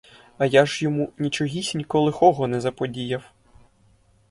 [0.37, 3.23] А я ж йому нічогісінько лихого не заподіяв.